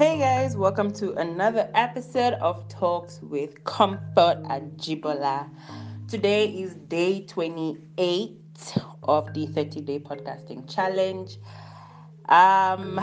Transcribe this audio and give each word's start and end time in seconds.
Hey 0.00 0.18
guys, 0.18 0.56
welcome 0.56 0.90
to 0.94 1.12
another 1.16 1.68
episode 1.74 2.32
of 2.40 2.66
Talks 2.70 3.20
with 3.20 3.62
Comfort 3.64 4.42
Ajibola. 4.44 5.46
Today 6.08 6.46
is 6.48 6.72
day 6.72 7.26
28 7.26 8.40
of 9.02 9.34
the 9.34 9.44
30 9.48 9.82
day 9.82 9.98
podcasting 9.98 10.66
challenge. 10.74 11.36
Um, 12.30 12.98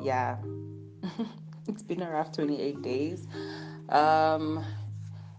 yeah, 0.00 0.36
it's 1.66 1.82
been 1.82 2.00
a 2.00 2.08
rough 2.08 2.30
28 2.30 2.80
days. 2.80 3.26
Um, 3.88 4.64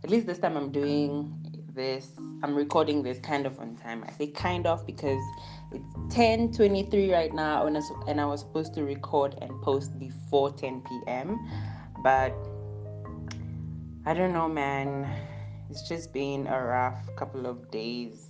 at 0.03 0.09
least 0.09 0.27
this 0.27 0.39
time 0.39 0.57
I'm 0.57 0.73
doing 0.73 1.33
this, 1.73 2.09
I'm 2.43 2.53
recording 2.53 3.01
this 3.01 3.17
kind 3.19 3.45
of 3.45 3.57
on 3.61 3.77
time. 3.77 4.03
I 4.05 4.11
say 4.11 4.27
kind 4.27 4.67
of 4.67 4.85
because 4.85 5.23
it's 5.71 6.15
10:23 6.15 7.11
right 7.11 7.33
now, 7.33 7.65
and 7.65 7.77
I, 7.77 7.81
and 8.07 8.19
I 8.19 8.25
was 8.25 8.41
supposed 8.41 8.73
to 8.75 8.83
record 8.83 9.35
and 9.41 9.51
post 9.61 9.97
before 9.99 10.51
10 10.51 10.81
p.m. 10.81 11.39
But 12.03 12.33
I 14.05 14.13
don't 14.13 14.33
know, 14.33 14.47
man. 14.47 15.07
It's 15.69 15.87
just 15.87 16.11
been 16.11 16.47
a 16.47 16.61
rough 16.61 17.15
couple 17.15 17.45
of 17.45 17.71
days 17.71 18.27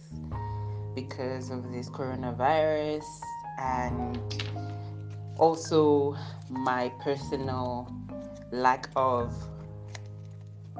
because 0.93 1.49
of 1.49 1.71
this 1.71 1.89
coronavirus 1.89 3.05
and 3.57 4.19
also 5.37 6.15
my 6.49 6.89
personal 7.01 7.91
lack 8.51 8.89
of 8.95 9.33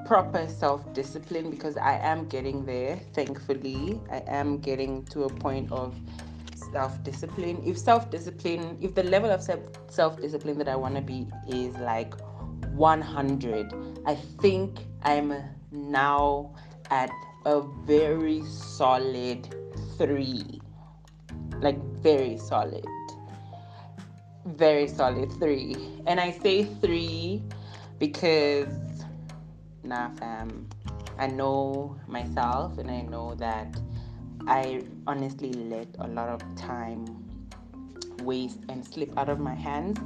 proper 0.06 0.48
self 0.48 0.94
discipline 0.94 1.50
because 1.50 1.78
I 1.78 1.98
am 1.98 2.28
getting 2.28 2.66
there, 2.66 3.00
thankfully. 3.14 4.00
I 4.12 4.24
am 4.28 4.60
getting 4.60 5.06
to 5.06 5.24
a 5.24 5.30
point 5.30 5.72
of 5.72 5.96
self 6.72 7.04
discipline. 7.04 7.62
If 7.66 7.78
self 7.78 8.10
discipline, 8.10 8.78
if 8.82 8.96
the 8.96 9.04
level 9.04 9.30
of 9.30 9.42
self 9.42 10.22
discipline 10.22 10.58
that 10.58 10.68
I 10.68 10.76
want 10.76 10.96
to 10.96 11.02
be 11.02 11.28
is 11.48 11.76
like 11.78 12.14
100, 12.74 13.74
I 14.06 14.16
think 14.16 14.80
I'm 15.04 15.34
now 15.72 16.54
at 16.90 17.12
a 17.46 17.62
very 17.86 18.44
solid 18.46 19.56
three. 19.98 20.62
Like, 21.60 21.82
very 22.02 22.38
solid. 22.38 22.86
Very 24.46 24.88
solid 24.88 25.32
three. 25.34 25.76
And 26.08 26.20
I 26.20 26.32
say 26.32 26.64
three 26.64 27.44
because, 28.00 28.68
nah, 29.84 30.10
fam, 30.16 30.68
I 31.20 31.28
know 31.28 31.96
myself 32.08 32.80
and 32.80 32.90
I 32.90 33.02
know 33.02 33.36
that 33.36 33.80
I 34.48 34.84
honestly 35.08 35.54
let 35.54 35.88
a 36.00 36.08
lot 36.08 36.30
of 36.30 36.42
time 36.56 37.06
waste 38.24 38.60
and 38.70 38.86
slip 38.86 39.18
out 39.18 39.30
of 39.30 39.40
my 39.40 39.56
hands. 39.56 40.00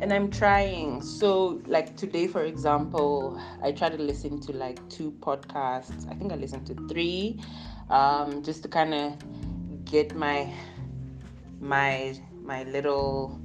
And 0.00 0.12
i'm 0.12 0.30
trying. 0.30 1.02
So 1.02 1.60
like 1.66 1.96
today 1.96 2.26
for 2.26 2.44
example 2.44 3.40
i 3.62 3.72
try 3.72 3.88
to 3.88 3.98
listen 3.98 4.40
to 4.42 4.52
like 4.52 4.86
two 4.88 5.12
podcasts. 5.20 6.10
I 6.10 6.14
think 6.14 6.32
i 6.32 6.36
listened 6.36 6.66
to 6.68 6.74
three 6.88 7.40
um, 7.90 8.42
just 8.42 8.62
to 8.62 8.68
kind 8.68 8.94
of 8.94 9.84
get 9.84 10.14
my 10.14 10.52
my 11.60 12.14
my 12.42 12.64
little 12.64 13.40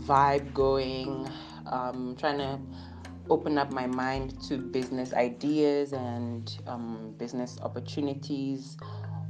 vibe 0.00 0.52
going. 0.54 1.28
Um, 1.66 2.16
trying 2.18 2.38
to 2.38 2.58
open 3.30 3.56
up 3.56 3.72
my 3.72 3.86
mind 3.86 4.40
to 4.42 4.58
business 4.58 5.14
ideas 5.14 5.92
and 5.92 6.58
um, 6.66 7.14
business 7.18 7.56
opportunities 7.62 8.76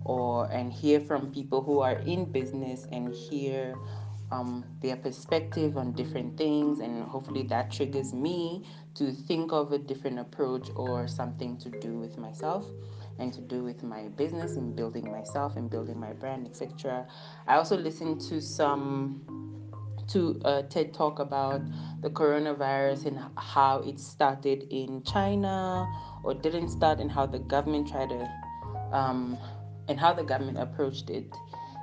or 0.05 0.50
and 0.50 0.72
hear 0.72 1.00
from 1.00 1.33
people 1.33 1.62
who 1.62 1.81
are 1.81 1.98
in 2.00 2.25
business 2.25 2.86
and 2.92 3.14
hear 3.14 3.75
um, 4.31 4.64
their 4.81 4.97
perspective 4.97 5.77
on 5.77 5.92
different 5.92 6.36
things. 6.36 6.81
And 6.81 7.05
hopefully 7.05 7.42
that 7.44 7.70
triggers 7.70 8.12
me 8.12 8.64
to 8.94 9.12
think 9.12 9.53
of 9.53 9.72
a 9.72 9.78
different 9.78 10.19
approach 10.19 10.69
or 10.77 11.06
something 11.09 11.56
to 11.59 11.71
do 11.71 11.99
with 11.99 12.19
myself 12.19 12.66
and 13.19 13.32
to 13.32 13.41
do 13.41 13.62
with 13.62 13.82
my 13.82 14.09
business 14.09 14.56
and 14.56 14.75
building 14.75 15.10
myself 15.10 15.56
and 15.56 15.69
building 15.71 16.00
my 16.00 16.15
brand 16.15 16.47
etc 16.47 17.06
i 17.47 17.56
also 17.56 17.76
listen 17.76 18.19
to 18.19 18.41
some 18.41 19.21
to 20.09 20.41
a 20.44 20.62
TED 20.65 20.93
talk 20.93 21.19
about 21.19 21.62
the 22.03 22.10
coronavirus 22.10 23.06
and 23.06 23.19
how 23.37 23.78
it 23.78 23.99
started 23.99 24.66
in 24.71 25.03
China 25.05 25.88
or 26.22 26.34
didn't 26.34 26.69
start, 26.69 26.99
and 26.99 27.10
how 27.10 27.25
the 27.25 27.38
government 27.38 27.88
tried 27.88 28.10
to 28.10 28.28
um, 28.93 29.38
and 29.88 29.98
how 29.98 30.12
the 30.12 30.22
government 30.22 30.59
approached 30.59 31.10
it, 31.10 31.32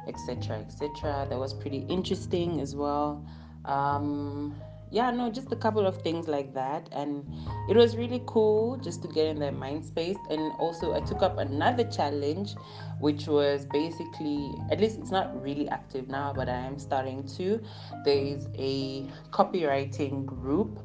etc., 0.07 0.57
etc. 0.57 1.27
That 1.29 1.37
was 1.37 1.53
pretty 1.53 1.85
interesting 1.89 2.59
as 2.59 2.75
well. 2.75 3.25
Um, 3.65 4.55
yeah, 4.91 5.11
no, 5.11 5.29
just 5.29 5.51
a 5.51 5.55
couple 5.55 5.85
of 5.85 6.01
things 6.01 6.27
like 6.27 6.53
that, 6.55 6.89
and 6.91 7.23
it 7.69 7.75
was 7.77 7.95
really 7.95 8.23
cool 8.25 8.77
just 8.77 9.03
to 9.03 9.07
get 9.07 9.27
in 9.27 9.37
that 9.39 9.53
mind 9.53 9.85
space. 9.85 10.17
And 10.31 10.51
also, 10.57 10.95
I 10.95 11.01
took 11.01 11.21
up 11.21 11.37
another 11.37 11.83
challenge, 11.83 12.55
which 12.99 13.27
was 13.27 13.67
basically 13.67 14.51
at 14.71 14.79
least 14.79 14.97
it's 14.97 15.11
not 15.11 15.39
really 15.43 15.69
active 15.69 16.07
now, 16.07 16.33
but 16.35 16.49
I 16.49 16.55
am 16.55 16.79
starting 16.79 17.23
to. 17.37 17.61
There's 18.03 18.47
a 18.57 19.05
copywriting 19.29 20.25
group 20.25 20.79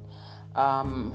um, 0.54 1.14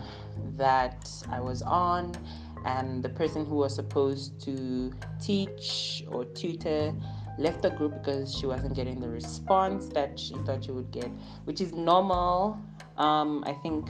that 0.58 1.12
I 1.30 1.40
was 1.40 1.62
on 1.62 2.16
and 2.66 3.04
the 3.04 3.10
person 3.10 3.46
who 3.46 3.56
was 3.56 3.74
supposed 3.76 4.40
to 4.42 4.92
teach 5.20 6.04
or 6.10 6.26
tutor 6.26 6.94
left 7.38 7.62
the 7.62 7.70
group 7.70 8.04
because 8.04 8.36
she 8.36 8.46
wasn't 8.46 8.76
getting 8.76 9.00
the 9.00 9.08
response 9.08 9.88
that 9.88 10.20
she 10.20 10.36
thought 10.46 10.64
she 10.64 10.72
would 10.72 10.92
get, 10.92 11.10
which 11.46 11.62
is 11.62 11.74
normal. 11.74 12.60
Um, 12.98 13.44
I 13.48 13.54
think 13.54 13.90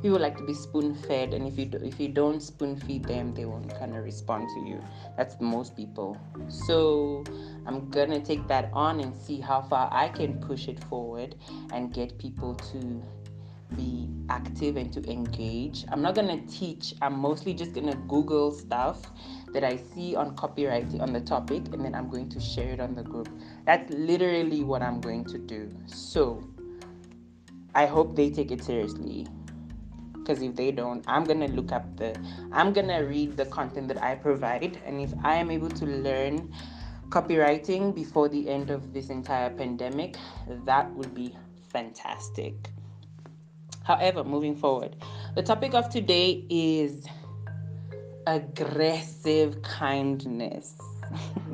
people 0.00 0.18
like 0.18 0.36
to 0.38 0.44
be 0.44 0.54
spoon 0.54 0.94
fed, 0.94 1.34
and 1.34 1.46
if 1.46 1.58
you 1.58 1.66
do, 1.66 1.78
if 1.78 2.00
you 2.00 2.08
don't 2.08 2.40
spoon 2.40 2.74
feed 2.74 3.04
them, 3.04 3.34
they 3.34 3.44
won't 3.44 3.68
kind 3.78 3.94
of 3.94 4.02
respond 4.02 4.48
to 4.54 4.60
you. 4.60 4.82
That's 5.16 5.36
most 5.40 5.76
people. 5.76 6.16
So 6.48 7.22
I'm 7.66 7.90
gonna 7.90 8.20
take 8.20 8.48
that 8.48 8.70
on 8.72 9.00
and 9.00 9.14
see 9.14 9.40
how 9.40 9.60
far 9.62 9.90
I 9.92 10.08
can 10.08 10.40
push 10.40 10.68
it 10.68 10.82
forward 10.84 11.34
and 11.72 11.92
get 11.92 12.18
people 12.18 12.54
to 12.54 13.02
be 13.74 14.08
active 14.28 14.76
and 14.76 14.92
to 14.92 15.10
engage. 15.10 15.84
I'm 15.90 16.02
not 16.02 16.14
going 16.14 16.28
to 16.28 16.46
teach, 16.52 16.94
I'm 17.02 17.18
mostly 17.18 17.54
just 17.54 17.72
going 17.72 17.90
to 17.90 17.96
Google 18.08 18.52
stuff 18.52 19.00
that 19.52 19.64
I 19.64 19.76
see 19.76 20.14
on 20.14 20.36
copywriting 20.36 21.00
on 21.00 21.12
the 21.12 21.20
topic 21.20 21.62
and 21.72 21.84
then 21.84 21.94
I'm 21.94 22.08
going 22.08 22.28
to 22.30 22.40
share 22.40 22.72
it 22.72 22.80
on 22.80 22.94
the 22.94 23.02
group. 23.02 23.28
That's 23.64 23.90
literally 23.92 24.62
what 24.62 24.82
I'm 24.82 25.00
going 25.00 25.24
to 25.26 25.38
do. 25.38 25.70
So 25.86 26.42
I 27.74 27.86
hope 27.86 28.16
they 28.16 28.30
take 28.30 28.50
it 28.50 28.62
seriously. 28.62 29.26
Because 30.12 30.42
if 30.42 30.56
they 30.56 30.72
don't, 30.72 31.04
I'm 31.06 31.22
going 31.24 31.40
to 31.40 31.48
look 31.48 31.70
up 31.70 31.96
the, 31.96 32.18
I'm 32.50 32.72
going 32.72 32.88
to 32.88 32.98
read 32.98 33.36
the 33.36 33.46
content 33.46 33.88
that 33.88 34.02
I 34.02 34.16
provide. 34.16 34.80
And 34.84 35.00
if 35.00 35.12
I 35.22 35.36
am 35.36 35.50
able 35.52 35.70
to 35.70 35.86
learn 35.86 36.52
copywriting 37.10 37.94
before 37.94 38.28
the 38.28 38.48
end 38.48 38.70
of 38.70 38.92
this 38.92 39.08
entire 39.08 39.50
pandemic, 39.50 40.16
that 40.64 40.92
would 40.94 41.14
be 41.14 41.36
fantastic. 41.70 42.54
However, 43.86 44.24
moving 44.24 44.56
forward, 44.56 44.96
the 45.36 45.44
topic 45.44 45.72
of 45.72 45.88
today 45.88 46.44
is 46.50 47.06
aggressive 48.26 49.62
kindness. 49.62 50.74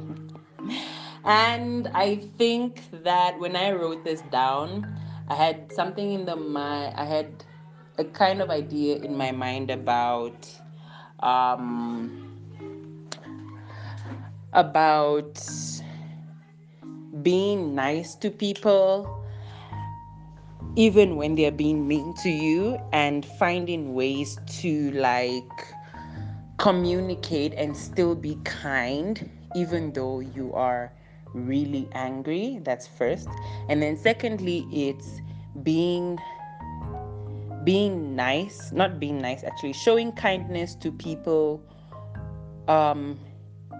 and 1.26 1.88
I 1.88 2.16
think 2.38 2.84
that 3.04 3.38
when 3.38 3.54
I 3.54 3.72
wrote 3.72 4.02
this 4.02 4.22
down, 4.32 4.96
I 5.28 5.34
had 5.34 5.70
something 5.74 6.14
in 6.14 6.24
the 6.24 6.36
mind, 6.36 6.94
I 6.96 7.04
had 7.04 7.44
a 7.98 8.04
kind 8.04 8.40
of 8.40 8.48
idea 8.48 8.96
in 8.96 9.14
my 9.14 9.30
mind 9.30 9.70
about 9.70 10.48
um, 11.20 12.32
about 14.54 15.38
being 17.22 17.74
nice 17.74 18.14
to 18.14 18.30
people 18.30 19.21
even 20.76 21.16
when 21.16 21.34
they're 21.34 21.50
being 21.50 21.86
mean 21.86 22.14
to 22.22 22.30
you 22.30 22.78
and 22.92 23.26
finding 23.38 23.94
ways 23.94 24.38
to 24.46 24.90
like 24.92 25.74
communicate 26.58 27.52
and 27.54 27.76
still 27.76 28.14
be 28.14 28.38
kind 28.44 29.28
even 29.54 29.92
though 29.92 30.20
you 30.20 30.52
are 30.54 30.92
really 31.34 31.88
angry 31.92 32.60
that's 32.62 32.86
first. 32.86 33.28
And 33.68 33.82
then 33.82 33.96
secondly 33.96 34.66
it's 34.72 35.20
being 35.62 36.18
being 37.64 38.16
nice 38.16 38.72
not 38.72 38.98
being 38.98 39.20
nice 39.20 39.44
actually 39.44 39.72
showing 39.72 40.10
kindness 40.12 40.74
to 40.74 40.90
people 40.90 41.62
um 42.66 43.18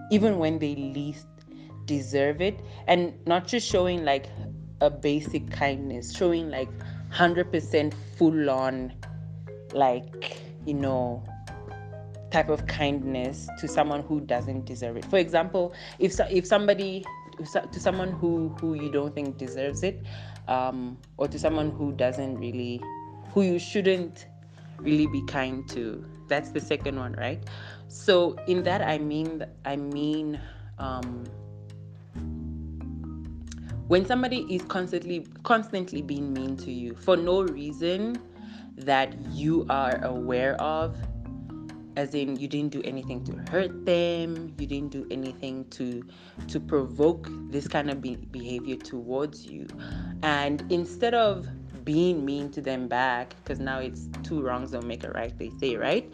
even 0.09 0.37
when 0.37 0.59
they 0.59 0.75
least 0.75 1.27
deserve 1.85 2.41
it. 2.41 2.59
And 2.87 3.13
not 3.25 3.47
just 3.47 3.67
showing 3.67 4.05
like 4.05 4.29
a 4.83 4.89
basic 4.89 5.49
kindness, 5.49 6.13
showing 6.15 6.49
like 6.49 6.69
100% 7.11 7.93
full 8.17 8.49
on, 8.49 8.93
like, 9.73 10.37
you 10.65 10.73
know, 10.73 11.23
type 12.31 12.49
of 12.49 12.65
kindness 12.67 13.47
to 13.59 13.67
someone 13.67 14.01
who 14.01 14.19
doesn't 14.19 14.65
deserve 14.65 14.97
it. 14.97 15.05
For 15.05 15.17
example, 15.17 15.73
if 15.99 16.19
if 16.31 16.45
somebody 16.45 17.05
to 17.37 17.79
someone 17.79 18.11
who 18.11 18.49
who 18.59 18.73
you 18.73 18.91
don't 18.91 19.13
think 19.15 19.37
deserves 19.37 19.83
it, 19.83 20.03
um, 20.47 20.97
or 21.17 21.27
to 21.27 21.39
someone 21.39 21.71
who 21.71 21.91
doesn't 21.93 22.37
really 22.37 22.81
who 23.33 23.43
you 23.43 23.59
shouldn't 23.59 24.27
really 24.79 25.07
be 25.07 25.23
kind 25.25 25.67
to. 25.69 26.03
That's 26.27 26.51
the 26.51 26.59
second 26.59 26.97
one, 26.97 27.13
right? 27.13 27.43
So 27.87 28.35
in 28.47 28.63
that 28.63 28.81
I 28.81 28.97
mean 28.97 29.45
I 29.65 29.75
mean 29.75 30.41
um, 30.79 31.23
when 33.93 34.07
somebody 34.07 34.39
is 34.49 34.63
constantly 34.63 35.23
constantly 35.43 36.01
being 36.01 36.33
mean 36.33 36.57
to 36.57 36.71
you 36.71 36.95
for 36.95 37.15
no 37.15 37.43
reason 37.43 38.19
that 38.75 39.13
you 39.31 39.67
are 39.69 40.03
aware 40.03 40.59
of 40.59 40.97
as 41.95 42.15
in 42.15 42.35
you 42.37 42.47
didn't 42.47 42.71
do 42.71 42.81
anything 42.85 43.23
to 43.23 43.33
hurt 43.51 43.85
them 43.85 44.51
you 44.57 44.65
didn't 44.65 44.89
do 44.89 45.05
anything 45.11 45.63
to 45.69 46.03
to 46.47 46.59
provoke 46.59 47.27
this 47.51 47.67
kind 47.67 47.91
of 47.91 48.01
be- 48.01 48.15
behavior 48.15 48.75
towards 48.75 49.45
you. 49.45 49.67
And 50.23 50.63
instead 50.71 51.13
of 51.13 51.47
being 51.85 52.25
mean 52.25 52.49
to 52.53 52.61
them 52.61 52.87
back 52.87 53.35
because 53.43 53.59
now 53.59 53.77
it's 53.77 54.09
two 54.23 54.41
wrongs 54.41 54.71
don't 54.71 54.87
make 54.87 55.03
a 55.03 55.11
right 55.11 55.37
they 55.37 55.51
say 55.59 55.75
right? 55.75 56.11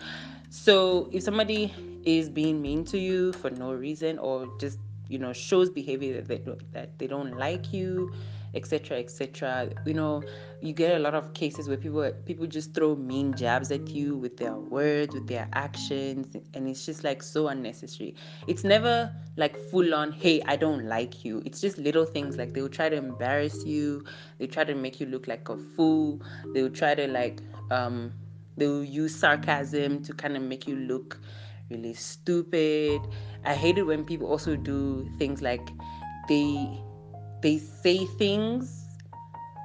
So 0.50 1.10
if 1.14 1.24
somebody 1.24 1.74
is 2.04 2.30
being 2.30 2.62
mean 2.62 2.84
to 2.86 2.98
you 2.98 3.32
for 3.32 3.50
no 3.50 3.72
reason 3.72 4.20
or 4.20 4.50
just 4.60 4.80
you 5.10 5.18
know 5.20 5.34
shows 5.34 5.70
behavior 5.70 6.22
that 6.22 6.28
they, 6.28 6.56
that 6.72 6.98
they 7.00 7.08
don't 7.08 7.38
like 7.38 7.74
you 7.74 8.12
etc 8.56 8.98
etc 8.98 9.70
you 9.86 9.94
know 9.94 10.24
you 10.62 10.74
get 10.74 10.96
a 10.96 11.00
lot 11.00 11.14
of 11.14 11.34
cases 11.34 11.68
where 11.68 11.78
people 11.78 12.12
people 12.26 12.48
just 12.48 12.74
throw 12.74 12.96
mean 12.96 13.34
jabs 13.36 13.72
at 13.72 13.88
you 13.90 14.16
with 14.16 14.38
their 14.38 14.56
words 14.56 15.14
with 15.14 15.28
their 15.28 15.48
actions 15.54 16.36
and 16.54 16.68
it's 16.68 16.86
just 16.86 17.04
like 17.04 17.22
so 17.24 17.48
unnecessary. 17.48 18.16
It's 18.48 18.64
never 18.64 19.12
like 19.38 19.56
full 19.58 19.94
on 19.94 20.12
hey 20.12 20.42
i 20.48 20.56
don't 20.56 20.86
like 20.86 21.24
you. 21.24 21.42
It's 21.46 21.62
just 21.62 21.78
little 21.78 22.06
things 22.06 22.38
like 22.38 22.54
they 22.54 22.62
will 22.62 22.70
try 22.70 22.90
to 22.90 22.96
embarrass 22.96 23.66
you 23.66 24.04
they 24.40 24.48
try 24.48 24.64
to 24.64 24.76
make 24.76 25.00
you 25.00 25.06
look 25.08 25.28
like 25.28 25.48
a 25.50 25.58
fool 25.58 26.22
they 26.54 26.62
will 26.64 26.70
try 26.70 26.96
to 26.96 27.08
like 27.08 27.42
um 27.72 28.14
they 28.58 28.68
will 28.68 28.84
use 28.84 29.16
sarcasm 29.16 30.04
to 30.04 30.14
kind 30.14 30.36
of 30.36 30.44
make 30.44 30.68
you 30.68 30.76
look 30.76 31.20
really 31.70 31.94
stupid. 31.94 33.02
I 33.46 33.54
hate 33.54 33.78
it 33.78 33.84
when 33.84 34.04
people 34.04 34.28
also 34.28 34.56
do 34.56 35.08
things 35.18 35.42
like 35.42 35.70
they 36.28 36.82
they 37.42 37.58
say 37.58 38.06
things 38.06 38.86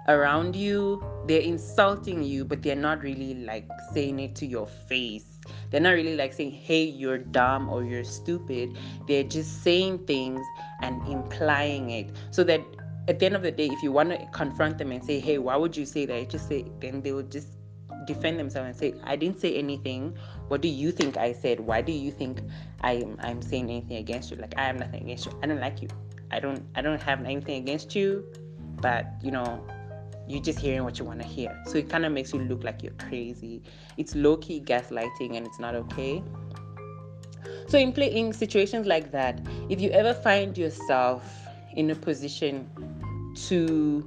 around 0.06 0.54
you 0.54 1.02
they're 1.26 1.40
insulting 1.40 2.22
you 2.22 2.44
but 2.44 2.62
they're 2.62 2.76
not 2.76 3.02
really 3.02 3.34
like 3.34 3.66
saying 3.92 4.18
it 4.20 4.34
to 4.36 4.46
your 4.46 4.66
face. 4.66 5.24
They're 5.70 5.80
not 5.80 5.92
really 5.92 6.16
like 6.16 6.32
saying 6.32 6.52
hey 6.52 6.84
you're 6.84 7.18
dumb 7.18 7.68
or 7.68 7.84
you're 7.84 8.04
stupid. 8.04 8.76
They're 9.08 9.24
just 9.24 9.62
saying 9.62 10.06
things 10.06 10.44
and 10.82 11.06
implying 11.08 11.90
it. 11.90 12.10
So 12.30 12.44
that 12.44 12.60
at 13.08 13.18
the 13.18 13.26
end 13.26 13.36
of 13.36 13.42
the 13.42 13.50
day 13.50 13.66
if 13.66 13.82
you 13.82 13.92
want 13.92 14.10
to 14.10 14.26
confront 14.32 14.78
them 14.78 14.92
and 14.92 15.02
say 15.04 15.20
hey 15.20 15.38
why 15.38 15.56
would 15.56 15.76
you 15.76 15.86
say 15.86 16.06
that? 16.06 16.30
Just 16.30 16.48
say 16.48 16.66
then 16.80 17.00
they 17.02 17.12
will 17.12 17.22
just 17.22 17.48
defend 18.06 18.38
themselves 18.38 18.66
and 18.66 18.76
say 18.76 19.00
i 19.04 19.16
didn't 19.16 19.40
say 19.40 19.54
anything 19.54 20.16
what 20.48 20.60
do 20.60 20.68
you 20.68 20.90
think 20.92 21.16
i 21.16 21.32
said 21.32 21.60
why 21.60 21.80
do 21.80 21.92
you 21.92 22.10
think 22.10 22.40
i'm 22.82 23.16
i'm 23.20 23.40
saying 23.40 23.70
anything 23.70 23.96
against 23.96 24.30
you 24.30 24.36
like 24.36 24.54
i 24.56 24.66
have 24.66 24.76
nothing 24.76 25.02
against 25.02 25.26
you 25.26 25.32
i 25.42 25.46
don't 25.46 25.60
like 25.60 25.80
you 25.82 25.88
I 26.34 26.40
don't 26.40 26.62
I 26.74 26.82
don't 26.82 27.00
have 27.00 27.24
anything 27.24 27.62
against 27.62 27.94
you, 27.94 28.24
but 28.80 29.06
you 29.22 29.30
know, 29.30 29.64
you're 30.26 30.42
just 30.42 30.58
hearing 30.58 30.82
what 30.82 30.98
you 30.98 31.04
want 31.04 31.20
to 31.20 31.26
hear. 31.26 31.56
So 31.66 31.78
it 31.78 31.88
kind 31.88 32.04
of 32.04 32.12
makes 32.12 32.32
you 32.32 32.40
look 32.40 32.64
like 32.64 32.82
you're 32.82 32.92
crazy. 32.94 33.62
It's 33.96 34.16
low 34.16 34.36
key 34.38 34.60
gaslighting 34.60 35.36
and 35.36 35.46
it's 35.46 35.60
not 35.60 35.76
okay. 35.76 36.22
So 37.68 37.78
in 37.78 37.92
play 37.92 38.12
in 38.12 38.32
situations 38.32 38.86
like 38.86 39.12
that, 39.12 39.40
if 39.68 39.80
you 39.80 39.90
ever 39.90 40.12
find 40.12 40.58
yourself 40.58 41.24
in 41.76 41.90
a 41.90 41.94
position 41.94 42.68
to 43.46 44.04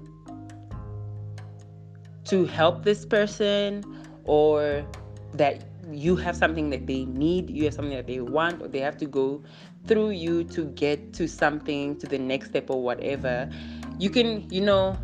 to 2.28 2.46
help 2.46 2.84
this 2.84 3.06
person 3.06 3.84
or 4.26 4.86
that 5.34 5.64
you 5.92 6.16
have 6.16 6.36
something 6.36 6.70
that 6.70 6.86
they 6.86 7.06
need, 7.06 7.50
you 7.50 7.64
have 7.66 7.74
something 7.74 7.96
that 7.96 8.08
they 8.08 8.20
want, 8.20 8.62
or 8.62 8.68
they 8.68 8.80
have 8.80 8.98
to 8.98 9.06
go 9.06 9.42
through 9.86 10.10
you 10.10 10.44
to 10.44 10.66
get 10.66 11.14
to 11.14 11.28
something, 11.28 11.98
to 11.98 12.08
the 12.08 12.18
next 12.18 12.50
step 12.50 12.70
or 12.70 12.82
whatever, 12.82 13.50
you 13.98 14.10
can, 14.10 14.48
you 14.52 14.62
know, 14.62 14.98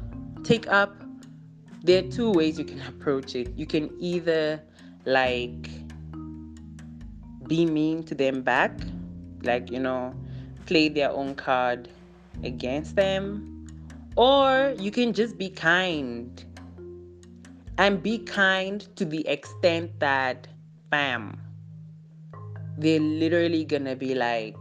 take 0.44 0.68
up. 0.68 0.96
There 1.84 2.04
are 2.04 2.08
two 2.08 2.32
ways 2.32 2.60
you 2.60 2.66
can 2.66 2.82
approach 2.82 3.36
it. 3.36 3.58
You 3.58 3.66
can 3.66 3.90
either 4.00 4.62
like 5.06 5.70
be 7.48 7.66
mean 7.66 8.04
to 8.04 8.16
them 8.16 8.42
back, 8.42 8.78
like, 9.44 9.72
you 9.72 9.80
know, 9.80 10.14
play 10.66 10.90
their 10.90 11.12
own 11.12 11.36
card 11.36 11.90
against 12.44 12.96
them, 12.96 13.68
or 14.16 14.74
you 14.78 14.92
can 14.92 15.14
just 15.14 15.38
be 15.38 15.50
kind 15.50 16.44
and 17.78 18.02
be 18.04 18.20
kind 18.20 18.88
to 18.96 19.06
the 19.06 19.28
extent 19.28 20.00
that, 20.00 20.48
bam, 20.90 21.40
they're 22.78 23.00
literally 23.00 23.64
gonna 23.66 23.96
be 23.96 24.16
like, 24.16 24.56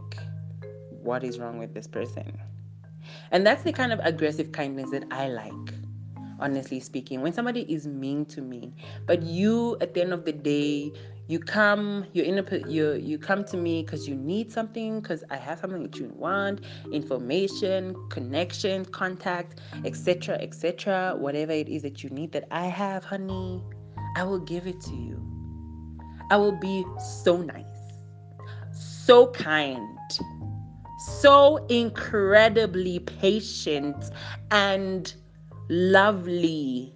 what 1.01 1.23
is 1.23 1.39
wrong 1.39 1.57
with 1.57 1.73
this 1.73 1.87
person? 1.87 2.39
And 3.31 3.45
that's 3.45 3.63
the 3.63 3.73
kind 3.73 3.91
of 3.91 3.99
aggressive 4.03 4.51
kindness 4.51 4.91
that 4.91 5.05
I 5.11 5.27
like, 5.27 5.73
honestly 6.39 6.79
speaking. 6.79 7.21
When 7.21 7.33
somebody 7.33 7.61
is 7.71 7.87
mean 7.87 8.25
to 8.27 8.41
me, 8.41 8.73
but 9.05 9.21
you, 9.23 9.77
at 9.81 9.93
the 9.93 10.01
end 10.01 10.13
of 10.13 10.25
the 10.25 10.31
day, 10.31 10.91
you 11.33 11.39
come, 11.39 12.05
you're 12.13 12.25
in 12.25 12.37
a, 12.37 12.69
you 12.69 12.93
you 12.93 13.17
come 13.17 13.43
to 13.45 13.57
me 13.57 13.81
because 13.81 14.07
you 14.07 14.15
need 14.15 14.51
something, 14.51 15.01
because 15.01 15.23
I 15.31 15.37
have 15.37 15.57
something 15.59 15.81
that 15.81 15.97
you 15.97 16.11
want, 16.15 16.61
information, 16.91 17.95
connection, 18.09 18.85
contact, 18.85 19.59
etc., 19.83 20.35
etc. 20.35 21.15
Whatever 21.17 21.53
it 21.53 21.67
is 21.67 21.81
that 21.81 22.03
you 22.03 22.11
need 22.11 22.31
that 22.33 22.45
I 22.51 22.67
have, 22.67 23.03
honey, 23.03 23.63
I 24.15 24.23
will 24.23 24.43
give 24.53 24.67
it 24.67 24.79
to 24.81 24.95
you. 24.95 25.17
I 26.29 26.37
will 26.37 26.59
be 26.69 26.85
so 27.23 27.37
nice, 27.37 27.65
so 28.71 29.27
kind 29.31 29.81
so 31.03 31.57
incredibly 31.67 32.99
patient 32.99 33.97
and 34.51 35.13
lovely 35.69 36.93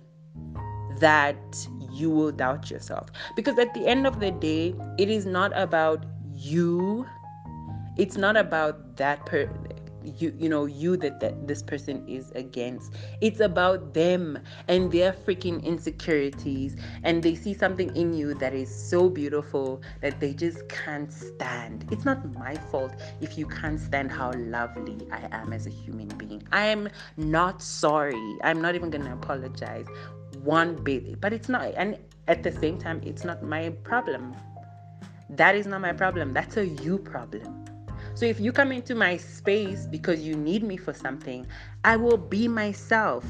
that 1.00 1.68
you 1.98 2.10
will 2.10 2.32
doubt 2.32 2.70
yourself. 2.70 3.10
Because 3.36 3.58
at 3.58 3.74
the 3.74 3.88
end 3.88 4.08
of 4.08 4.20
the 4.20 4.32
day, 4.32 4.76
it 4.98 5.10
is 5.10 5.26
not 5.26 5.52
about 5.56 6.06
you. 6.36 7.06
It's 7.98 8.18
not 8.18 8.38
about 8.38 8.98
that 8.98 9.26
per 9.26 9.50
you 10.16 10.34
you 10.38 10.50
know 10.50 10.66
you 10.66 10.98
that, 10.98 11.20
that 11.20 11.48
this 11.48 11.62
person 11.62 12.08
is 12.08 12.32
against. 12.32 12.94
It's 13.22 13.40
about 13.40 13.94
them 13.94 14.40
and 14.68 14.92
their 14.92 15.12
freaking 15.12 15.64
insecurities. 15.64 16.76
And 17.04 17.24
they 17.24 17.36
see 17.36 17.54
something 17.54 17.96
in 17.96 18.14
you 18.14 18.34
that 18.36 18.54
is 18.54 18.74
so 18.74 19.10
beautiful 19.10 19.82
that 20.02 20.20
they 20.20 20.34
just 20.34 20.68
can't 20.70 21.12
stand. 21.12 21.88
It's 21.92 22.06
not 22.06 22.34
my 22.34 22.56
fault 22.72 22.94
if 23.22 23.38
you 23.38 23.46
can't 23.46 23.80
stand 23.80 24.12
how 24.12 24.32
lovely 24.36 24.98
i 25.12 25.28
am 25.32 25.54
as 25.54 25.68
a 25.68 25.72
human 25.72 26.08
being. 26.10 26.44
I 26.52 26.68
am 26.68 26.90
not 27.18 27.62
sorry. 27.62 28.38
I'm 28.44 28.62
not 28.62 28.76
even 28.76 28.90
gonna 28.90 29.14
apologize 29.14 29.88
one 30.44 30.76
bit 30.84 31.20
but 31.20 31.34
it's 31.34 31.50
not 31.50 31.74
and 31.76 31.98
at 32.28 32.44
the 32.44 32.52
same 32.52 32.78
time 32.78 33.02
it's 33.04 33.24
not 33.24 33.44
my 33.44 33.70
problem. 33.84 34.36
That 35.30 35.56
is 35.56 35.68
not 35.68 35.82
my 35.82 35.94
problem. 35.94 36.34
That's 36.34 36.58
a 36.58 36.68
you 36.68 36.98
problem. 36.98 37.66
So 38.16 38.26
if 38.26 38.40
you 38.40 38.52
come 38.52 38.72
into 38.72 38.96
my 38.96 39.18
space 39.18 39.86
because 39.86 40.22
you 40.22 40.36
need 40.36 40.64
me 40.64 40.78
for 40.78 40.94
something, 40.94 41.46
I 41.84 41.98
will 41.98 42.18
be 42.18 42.48
myself. 42.48 43.26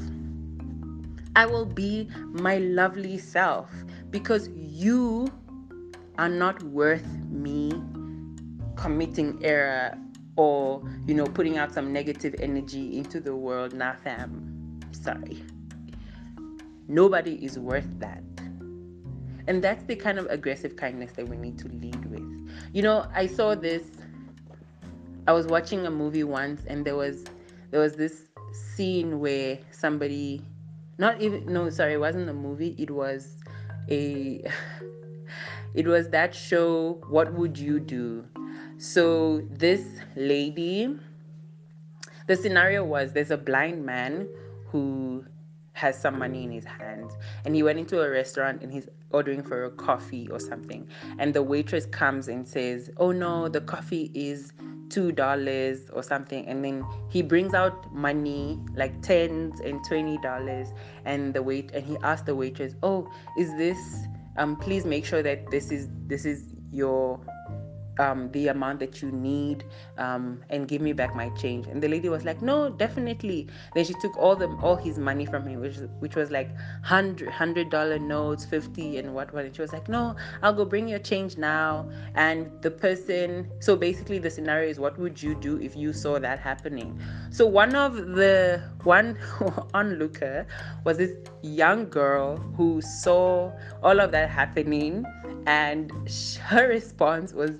I 1.36 1.46
will 1.46 1.66
be 1.66 2.08
my 2.24 2.58
lovely 2.58 3.18
self 3.18 3.70
because 4.10 4.48
you 4.48 5.28
are 6.18 6.28
not 6.28 6.62
worth 6.62 7.06
me 7.30 7.72
committing 8.76 9.38
error 9.44 9.96
or 10.36 10.82
you 11.06 11.14
know 11.14 11.26
putting 11.26 11.58
out 11.58 11.72
some 11.72 11.92
negative 11.92 12.34
energy 12.38 12.96
into 12.96 13.20
the 13.20 13.34
world. 13.34 13.74
Nah 13.74 13.94
fam. 13.94 14.80
Sorry 14.92 15.42
nobody 16.88 17.34
is 17.44 17.58
worth 17.58 17.98
that. 18.00 18.22
And 19.46 19.62
that's 19.62 19.84
the 19.84 19.96
kind 19.96 20.18
of 20.18 20.26
aggressive 20.26 20.76
kindness 20.76 21.12
that 21.12 21.28
we 21.28 21.36
need 21.36 21.58
to 21.58 21.68
lead 21.68 22.04
with. 22.10 22.28
You 22.72 22.82
know 22.82 23.06
i 23.14 23.26
saw 23.26 23.54
this 23.54 23.82
I 25.26 25.32
was 25.32 25.46
watching 25.46 25.86
a 25.86 25.90
movie 25.90 26.24
once 26.24 26.62
and 26.66 26.84
there 26.84 26.96
was 26.96 27.24
there 27.70 27.80
was 27.80 27.96
this 27.96 28.22
scene 28.52 29.20
where 29.20 29.58
somebody 29.70 30.42
not 30.96 31.20
even 31.20 31.52
no 31.52 31.68
sorry 31.70 31.94
it 31.94 32.00
wasn't 32.00 32.28
a 32.28 32.32
movie 32.32 32.74
it 32.78 32.90
was 32.90 33.36
a 33.90 34.42
it 35.74 35.86
was 35.86 36.08
that 36.10 36.34
show 36.34 37.00
what 37.08 37.32
would 37.34 37.58
you 37.58 37.80
do? 37.80 38.24
So 38.78 39.42
this 39.50 39.82
lady 40.16 40.96
the 42.26 42.36
scenario 42.36 42.84
was 42.84 43.12
there's 43.12 43.30
a 43.30 43.36
blind 43.36 43.84
man 43.84 44.28
who 44.66 45.24
has 45.78 45.96
some 45.96 46.18
money 46.18 46.42
in 46.42 46.50
his 46.50 46.64
hand 46.64 47.10
and 47.44 47.54
he 47.54 47.62
went 47.62 47.78
into 47.78 48.02
a 48.02 48.10
restaurant 48.10 48.62
and 48.62 48.72
he's 48.72 48.88
ordering 49.10 49.42
for 49.44 49.64
a 49.64 49.70
coffee 49.70 50.28
or 50.28 50.40
something. 50.40 50.88
And 51.18 51.32
the 51.32 51.42
waitress 51.42 51.86
comes 51.86 52.26
and 52.26 52.46
says 52.46 52.90
oh 52.96 53.12
no 53.12 53.48
the 53.48 53.60
coffee 53.60 54.10
is 54.14 54.52
two 54.90 55.12
dollars 55.12 55.88
or 55.92 56.02
something. 56.02 56.46
And 56.48 56.64
then 56.64 56.84
he 57.08 57.22
brings 57.22 57.54
out 57.54 57.92
money 57.94 58.58
like 58.74 59.00
tens 59.02 59.60
and 59.60 59.80
twenty 59.86 60.18
dollars. 60.18 60.68
And 61.04 61.32
the 61.32 61.42
wait 61.42 61.70
and 61.72 61.86
he 61.86 61.96
asked 62.02 62.26
the 62.26 62.34
waitress 62.34 62.74
oh 62.82 63.08
is 63.38 63.54
this 63.56 63.78
um 64.36 64.56
please 64.56 64.84
make 64.84 65.04
sure 65.04 65.22
that 65.22 65.48
this 65.50 65.70
is 65.70 65.88
this 66.08 66.24
is 66.24 66.42
your 66.72 67.20
um, 67.98 68.30
the 68.32 68.48
amount 68.48 68.80
that 68.80 69.02
you 69.02 69.10
need 69.10 69.64
um, 69.98 70.40
and 70.50 70.68
give 70.68 70.80
me 70.80 70.92
back 70.92 71.14
my 71.14 71.28
change. 71.30 71.66
And 71.66 71.82
the 71.82 71.88
lady 71.88 72.08
was 72.08 72.24
like 72.24 72.42
no 72.42 72.70
definitely. 72.70 73.48
Then 73.74 73.84
she 73.84 73.94
took 73.94 74.16
all 74.16 74.36
the 74.36 74.48
all 74.62 74.76
his 74.76 74.98
money 74.98 75.26
from 75.26 75.46
him 75.46 75.60
which 75.60 75.76
which 75.98 76.16
was 76.16 76.30
like 76.30 76.50
hundred 76.82 77.28
hundred 77.30 77.70
dollar 77.70 77.98
notes 77.98 78.44
50 78.44 78.98
and 78.98 79.14
what 79.14 79.32
what. 79.32 79.44
And 79.44 79.54
she 79.54 79.62
was 79.62 79.72
like 79.72 79.88
no 79.88 80.16
i'll 80.42 80.52
go 80.52 80.64
bring 80.64 80.88
your 80.88 80.98
change 80.98 81.36
now. 81.36 81.88
And 82.14 82.50
the 82.62 82.70
person 82.70 83.50
so 83.60 83.76
basically 83.76 84.18
the 84.18 84.30
scenario 84.30 84.68
is 84.68 84.78
what 84.78 84.98
would 84.98 85.22
you 85.22 85.34
do 85.34 85.60
if 85.60 85.76
you 85.76 85.92
saw 85.92 86.18
that 86.18 86.38
happening? 86.38 87.00
So 87.30 87.46
one 87.46 87.74
of 87.74 87.94
the 87.94 88.62
one 88.84 89.18
onlooker 89.74 90.46
was 90.84 90.98
this 90.98 91.12
young 91.42 91.88
girl 91.88 92.36
who 92.56 92.80
saw 92.80 93.52
all 93.82 94.00
of 94.00 94.12
that 94.12 94.30
happening 94.30 95.04
and 95.46 95.90
her 96.42 96.68
response 96.68 97.32
was 97.32 97.52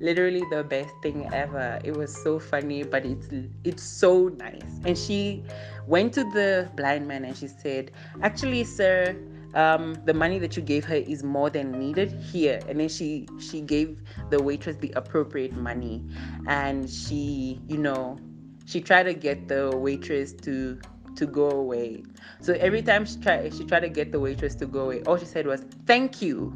literally 0.00 0.44
the 0.44 0.64
best 0.64 0.94
thing 1.02 1.28
ever. 1.32 1.78
It 1.84 1.92
was 1.92 2.14
so 2.14 2.38
funny, 2.38 2.82
but 2.82 3.04
it's 3.04 3.28
it's 3.64 3.82
so 3.82 4.28
nice. 4.28 4.80
And 4.84 4.96
she 4.96 5.44
went 5.86 6.12
to 6.14 6.24
the 6.24 6.70
blind 6.76 7.06
man 7.08 7.24
and 7.24 7.36
she 7.36 7.48
said, 7.48 7.90
"Actually, 8.22 8.64
sir, 8.64 9.16
um, 9.54 10.00
the 10.04 10.14
money 10.14 10.38
that 10.38 10.56
you 10.56 10.62
gave 10.62 10.84
her 10.84 10.96
is 10.96 11.22
more 11.22 11.50
than 11.50 11.72
needed 11.78 12.12
here." 12.12 12.62
And 12.68 12.80
then 12.80 12.88
she 12.88 13.28
she 13.38 13.60
gave 13.60 14.02
the 14.30 14.40
waitress 14.40 14.76
the 14.76 14.92
appropriate 14.96 15.54
money, 15.56 16.04
and 16.46 16.88
she 16.88 17.60
you 17.68 17.78
know 17.78 18.18
she 18.66 18.80
tried 18.80 19.04
to 19.04 19.14
get 19.14 19.48
the 19.48 19.76
waitress 19.76 20.32
to 20.44 20.78
to 21.16 21.26
go 21.26 21.50
away. 21.50 22.04
So 22.40 22.54
every 22.54 22.82
time 22.82 23.04
she 23.04 23.18
tried 23.18 23.54
she 23.54 23.64
tried 23.64 23.80
to 23.80 23.88
get 23.88 24.12
the 24.12 24.20
waitress 24.20 24.54
to 24.56 24.66
go 24.66 24.84
away, 24.86 25.02
all 25.02 25.16
she 25.16 25.26
said 25.26 25.46
was, 25.46 25.64
"Thank 25.86 26.22
you." 26.22 26.52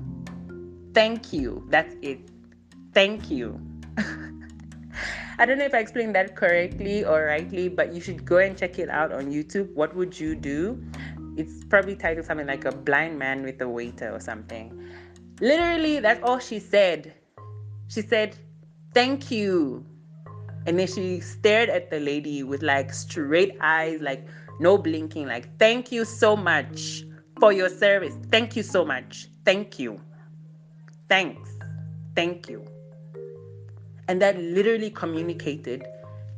Thank 0.95 1.33
you. 1.33 1.65
That's 1.71 1.95
it. 2.03 2.32
Thank 2.95 3.31
you. 3.31 3.61
I 5.39 5.47
don't 5.47 5.59
know 5.59 5.65
if 5.65 5.75
I 5.75 5.79
explained 5.79 6.15
that 6.15 6.37
correctly 6.37 7.05
or 7.05 7.25
rightly, 7.25 7.69
but 7.69 7.95
you 7.95 8.01
should 8.01 8.25
go 8.25 8.39
and 8.39 8.57
check 8.57 8.79
it 8.79 8.91
out 8.91 9.13
on 9.13 9.33
YouTube. 9.33 9.75
What 9.75 9.95
would 9.97 10.19
you 10.19 10.35
do? 10.35 10.83
It's 11.37 11.65
probably 11.65 11.97
titled 11.97 12.27
something 12.27 12.47
like 12.47 12.67
a 12.67 12.73
blind 12.73 13.19
man 13.19 13.43
with 13.43 13.61
a 13.63 13.69
waiter 13.69 14.15
or 14.15 14.21
something. 14.21 14.89
Literally, 15.41 16.01
that's 16.01 16.21
all 16.23 16.39
she 16.39 16.59
said. 16.59 17.15
She 17.89 18.03
said, 18.03 18.37
Thank 18.93 19.31
you. 19.31 19.87
And 20.67 20.79
then 20.79 20.87
she 20.87 21.21
stared 21.21 21.71
at 21.71 21.91
the 21.91 21.99
lady 21.99 22.43
with 22.43 22.63
like 22.63 22.93
straight 22.93 23.57
eyes, 23.61 24.01
like 24.03 24.27
no 24.61 24.77
blinking, 24.77 25.27
like, 25.27 25.59
Thank 25.59 25.91
you 25.91 26.05
so 26.05 26.37
much 26.37 27.05
for 27.41 27.53
your 27.53 27.71
service. 27.71 28.15
Thank 28.31 28.55
you 28.55 28.63
so 28.63 28.85
much. 28.85 29.29
Thank 29.47 29.79
you. 29.79 29.99
Thanks. 31.09 31.51
Thank 32.15 32.51
you 32.51 32.72
and 34.13 34.21
that 34.21 34.39
literally 34.39 34.91
communicated, 34.91 35.89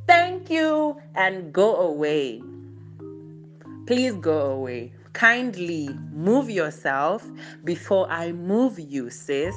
thank 0.06 0.48
you, 0.48 0.96
and 1.16 1.52
go 1.52 1.74
away. 1.74 2.40
Please 3.88 4.12
go 4.12 4.52
away. 4.52 4.92
Kindly 5.12 5.88
move 6.12 6.48
yourself 6.48 7.28
before 7.64 8.08
I 8.08 8.30
move 8.30 8.78
you, 8.78 9.10
sis. 9.10 9.56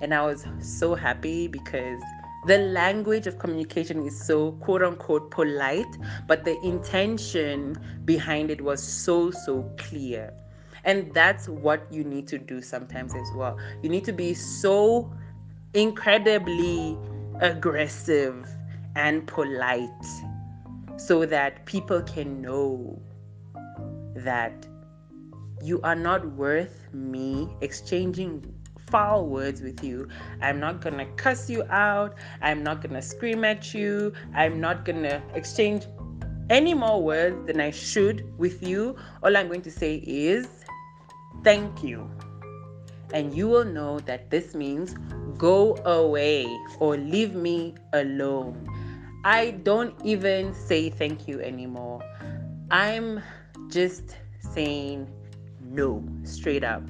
And 0.00 0.14
I 0.14 0.24
was 0.24 0.46
so 0.60 0.94
happy 0.94 1.48
because 1.48 2.00
the 2.46 2.58
language 2.58 3.26
of 3.26 3.40
communication 3.40 4.06
is 4.06 4.16
so 4.24 4.52
quote 4.52 4.84
unquote 4.84 5.32
polite, 5.32 5.92
but 6.28 6.44
the 6.44 6.56
intention 6.60 7.76
behind 8.04 8.48
it 8.48 8.60
was 8.60 8.80
so, 8.80 9.32
so 9.32 9.68
clear. 9.76 10.32
And 10.84 11.12
that's 11.12 11.48
what 11.48 11.84
you 11.90 12.04
need 12.04 12.28
to 12.28 12.38
do 12.38 12.62
sometimes 12.62 13.12
as 13.12 13.28
well. 13.34 13.58
You 13.82 13.88
need 13.88 14.04
to 14.04 14.12
be 14.12 14.34
so 14.34 15.12
incredibly 15.74 16.96
aggressive 17.40 18.48
and 18.96 19.26
polite 19.26 19.88
so 20.96 21.24
that 21.26 21.64
people 21.66 22.02
can 22.02 22.40
know 22.40 23.00
that 24.14 24.66
you 25.62 25.80
are 25.82 25.94
not 25.94 26.24
worth 26.32 26.88
me 26.92 27.48
exchanging 27.60 28.42
foul 28.90 29.26
words 29.26 29.60
with 29.60 29.84
you. 29.84 30.08
I'm 30.40 30.58
not 30.58 30.80
gonna 30.80 31.06
cuss 31.16 31.50
you 31.50 31.62
out. 31.64 32.14
I'm 32.40 32.62
not 32.62 32.80
gonna 32.80 33.02
scream 33.02 33.44
at 33.44 33.74
you. 33.74 34.12
I'm 34.34 34.60
not 34.60 34.84
gonna 34.84 35.22
exchange 35.34 35.86
any 36.50 36.74
more 36.74 37.02
words 37.02 37.46
than 37.46 37.60
I 37.60 37.70
should 37.70 38.26
with 38.38 38.62
you. 38.62 38.96
All 39.22 39.36
I'm 39.36 39.48
going 39.48 39.62
to 39.62 39.70
say 39.70 39.96
is 39.96 40.48
thank 41.44 41.84
you 41.84 42.10
and 43.12 43.34
you 43.34 43.48
will 43.48 43.64
know 43.64 44.00
that 44.00 44.30
this 44.30 44.54
means 44.54 44.94
go 45.36 45.76
away 45.84 46.46
or 46.80 46.96
leave 46.96 47.34
me 47.34 47.74
alone. 47.92 48.68
I 49.24 49.50
don't 49.50 49.94
even 50.04 50.54
say 50.54 50.90
thank 50.90 51.26
you 51.28 51.40
anymore. 51.40 52.02
I'm 52.70 53.22
just 53.68 54.16
saying 54.40 55.08
no 55.62 56.04
straight 56.24 56.64
up. 56.64 56.82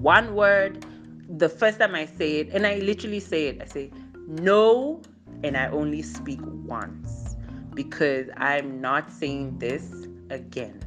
One 0.00 0.34
word. 0.34 0.84
The 1.28 1.48
first 1.48 1.78
time 1.78 1.94
I 1.94 2.06
say 2.06 2.40
it, 2.40 2.48
and 2.54 2.66
I 2.66 2.76
literally 2.76 3.20
say 3.20 3.48
it, 3.48 3.60
I 3.60 3.66
say 3.66 3.90
no, 4.26 5.02
and 5.44 5.56
I 5.56 5.68
only 5.68 6.02
speak 6.02 6.40
once 6.42 7.36
because 7.74 8.28
I'm 8.36 8.80
not 8.80 9.12
saying 9.12 9.58
this 9.58 10.06
again. 10.30 10.80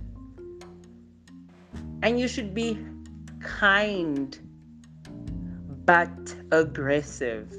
And 2.01 2.19
you 2.19 2.27
should 2.27 2.53
be 2.53 2.79
kind 3.39 4.37
but 5.85 6.35
aggressive 6.51 7.51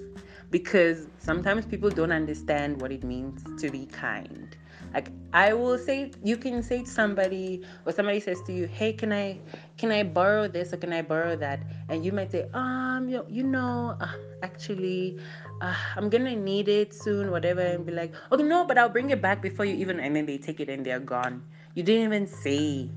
because 0.51 1.09
sometimes 1.19 1.65
people 1.67 1.91
don't 1.91 2.13
understand 2.13 2.81
what 2.81 2.93
it 2.93 3.03
means 3.03 3.43
to 3.61 3.71
be 3.71 3.87
kind. 3.87 4.57
Like 4.93 5.11
I 5.33 5.55
will 5.55 5.79
say, 5.79 6.13
you 6.23 6.37
can 6.37 6.63
say 6.63 6.83
to 6.83 6.89
somebody, 6.91 7.65
or 7.87 7.93
somebody 7.93 8.21
says 8.21 8.39
to 8.47 8.53
you, 8.53 8.67
"Hey, 8.67 8.93
can 8.93 9.13
I, 9.13 9.41
can 9.79 9.91
I 9.91 10.03
borrow 10.03 10.49
this 10.49 10.73
or 10.73 10.77
can 10.77 10.93
I 10.93 11.01
borrow 11.01 11.35
that?" 11.37 11.61
And 11.89 12.05
you 12.05 12.13
might 12.13 12.31
say, 12.31 12.45
"Um, 12.53 13.09
you, 13.09 13.25
you 13.29 13.43
know, 13.43 13.97
uh, 14.01 14.13
actually, 14.43 15.19
uh, 15.63 15.75
I'm 15.97 16.11
gonna 16.11 16.37
need 16.37 16.69
it 16.69 16.93
soon, 16.93 17.31
whatever," 17.31 17.63
and 17.63 17.87
be 17.87 17.93
like, 17.93 18.13
"Okay, 18.31 18.45
no, 18.45 18.67
but 18.67 18.77
I'll 18.77 18.93
bring 18.93 19.09
it 19.11 19.23
back 19.23 19.41
before 19.41 19.65
you 19.65 19.75
even," 19.77 19.99
and 19.99 20.15
then 20.15 20.27
they 20.27 20.37
take 20.37 20.61
it 20.61 20.69
and 20.69 20.85
they're 20.85 21.01
gone. 21.01 21.43
You 21.75 21.83
didn't 21.83 22.05
even 22.13 22.27
say 22.27 22.91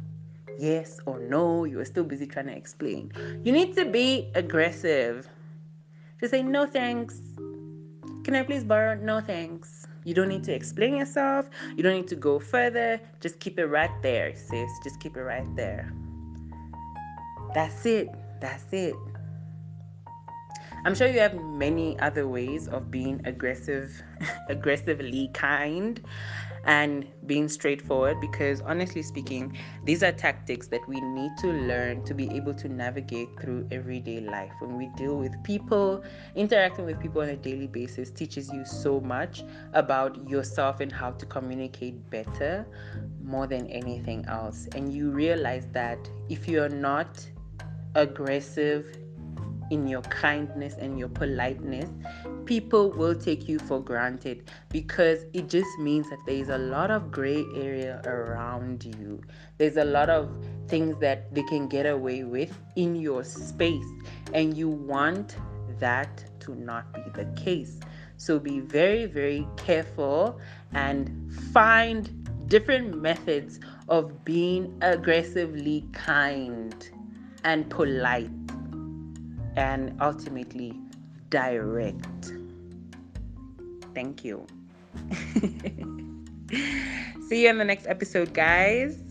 yes 0.59 0.99
or 1.05 1.19
no. 1.19 1.65
You 1.65 1.77
were 1.77 1.85
still 1.85 2.03
busy 2.03 2.27
trying 2.27 2.47
to 2.47 2.55
explain. 2.55 3.11
You 3.43 3.51
need 3.51 3.75
to 3.75 3.85
be 3.85 4.31
aggressive. 4.35 5.27
To 6.21 6.29
say, 6.29 6.43
no 6.43 6.65
thanks. 6.65 7.19
Can 8.23 8.35
I 8.35 8.43
please 8.43 8.63
borrow? 8.63 8.95
No 8.95 9.21
thanks. 9.21 9.85
You 10.05 10.13
don't 10.13 10.29
need 10.29 10.43
to 10.45 10.53
explain 10.53 10.97
yourself. 10.97 11.49
You 11.75 11.83
don't 11.83 11.95
need 11.95 12.07
to 12.09 12.15
go 12.15 12.39
further. 12.39 13.01
Just 13.21 13.39
keep 13.39 13.57
it 13.59 13.65
right 13.65 13.91
there, 14.01 14.35
sis. 14.35 14.69
Just 14.83 14.99
keep 14.99 15.17
it 15.17 15.23
right 15.23 15.47
there. 15.55 15.91
That's 17.53 17.85
it. 17.85 18.09
That's 18.39 18.71
it. 18.71 18.95
I'm 20.85 20.93
sure 20.93 21.07
you 21.07 21.19
have 21.19 21.33
many 21.33 21.99
other 21.99 22.27
ways 22.27 22.67
of 22.67 22.91
being 22.91 23.19
aggressive, 23.25 23.91
aggressively 24.49 25.31
kind 25.33 25.99
and 26.65 27.07
being 27.27 27.47
straightforward 27.47 28.19
because 28.19 28.61
honestly 28.61 29.01
speaking 29.01 29.55
these 29.83 30.03
are 30.03 30.11
tactics 30.11 30.67
that 30.67 30.81
we 30.87 30.99
need 30.99 31.31
to 31.37 31.47
learn 31.47 32.03
to 32.03 32.13
be 32.13 32.29
able 32.35 32.53
to 32.53 32.67
navigate 32.67 33.29
through 33.39 33.67
everyday 33.71 34.19
life. 34.19 34.51
When 34.59 34.77
we 34.77 34.89
deal 34.97 35.17
with 35.17 35.31
people 35.43 36.03
interacting 36.35 36.85
with 36.85 36.99
people 36.99 37.21
on 37.21 37.29
a 37.29 37.35
daily 37.35 37.67
basis 37.67 38.09
teaches 38.09 38.51
you 38.51 38.65
so 38.65 38.99
much 38.99 39.43
about 39.73 40.29
yourself 40.29 40.79
and 40.79 40.91
how 40.91 41.11
to 41.11 41.25
communicate 41.25 42.09
better 42.09 42.65
more 43.23 43.47
than 43.47 43.67
anything 43.67 44.25
else. 44.27 44.67
And 44.75 44.93
you 44.93 45.11
realize 45.11 45.67
that 45.73 45.99
if 46.29 46.47
you're 46.47 46.69
not 46.69 47.25
aggressive 47.95 48.97
in 49.71 49.87
your 49.87 50.01
kindness 50.03 50.75
and 50.79 50.97
your 50.97 51.09
politeness, 51.09 51.89
people 52.45 52.91
will 52.91 53.15
take 53.15 53.47
you 53.47 53.59
for 53.59 53.81
granted 53.81 54.49
because 54.69 55.25
it 55.33 55.49
just 55.49 55.69
means 55.79 56.09
that 56.09 56.19
there 56.25 56.35
is 56.35 56.49
a 56.49 56.57
lot 56.57 56.91
of 56.91 57.11
gray 57.11 57.43
area 57.55 58.01
around 58.05 58.85
you. 58.99 59.21
There's 59.57 59.77
a 59.77 59.85
lot 59.85 60.09
of 60.09 60.29
things 60.67 60.99
that 60.99 61.33
they 61.33 61.43
can 61.43 61.67
get 61.67 61.85
away 61.85 62.23
with 62.23 62.55
in 62.75 62.95
your 62.95 63.23
space, 63.23 63.85
and 64.33 64.55
you 64.55 64.69
want 64.69 65.37
that 65.79 66.23
to 66.41 66.55
not 66.55 66.93
be 66.93 67.01
the 67.13 67.25
case. 67.41 67.79
So 68.17 68.39
be 68.39 68.59
very, 68.59 69.05
very 69.07 69.47
careful 69.57 70.39
and 70.73 71.33
find 71.51 72.21
different 72.47 73.01
methods 73.01 73.59
of 73.89 74.23
being 74.23 74.77
aggressively 74.81 75.85
kind 75.93 76.89
and 77.43 77.69
polite 77.69 78.44
and 79.55 79.95
ultimately 80.01 80.79
direct. 81.29 82.33
Thank 83.93 84.23
you. 84.23 84.45
See 87.27 87.43
you 87.43 87.49
in 87.49 87.57
the 87.57 87.65
next 87.65 87.87
episode, 87.87 88.33
guys. 88.33 89.01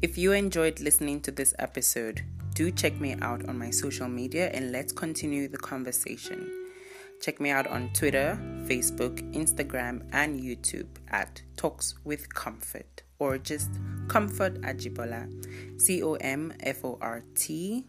If 0.00 0.18
you 0.18 0.32
enjoyed 0.32 0.80
listening 0.80 1.20
to 1.22 1.30
this 1.30 1.54
episode, 1.58 2.22
do 2.54 2.70
check 2.70 3.00
me 3.00 3.16
out 3.22 3.48
on 3.48 3.58
my 3.58 3.70
social 3.70 4.08
media 4.08 4.50
and 4.52 4.70
let's 4.70 4.92
continue 4.92 5.48
the 5.48 5.56
conversation. 5.56 6.61
Check 7.22 7.40
me 7.40 7.50
out 7.50 7.68
on 7.68 7.88
Twitter, 7.94 8.36
Facebook, 8.66 9.22
Instagram, 9.32 10.02
and 10.12 10.40
YouTube 10.40 10.88
at 11.08 11.40
Talks 11.56 11.94
with 12.02 12.34
Comfort 12.34 13.04
or 13.20 13.38
just 13.38 13.70
Comfort 14.08 14.60
Ajibola. 14.62 15.30
C 15.80 16.02
O 16.02 16.14
M 16.14 16.52
F 16.58 16.84
O 16.84 16.98
R 17.00 17.22
T 17.36 17.86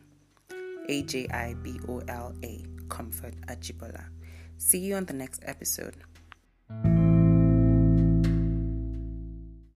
A 0.88 1.02
J 1.02 1.28
I 1.30 1.56
B 1.64 1.80
O 1.90 2.04
L 2.08 2.36
A. 2.44 2.64
Comfort 2.90 3.34
Ajibola. 3.48 4.06
See 4.60 4.78
you 4.78 4.96
on 4.96 5.06
the 5.06 5.14
next 5.14 5.42
episode. 5.48 5.96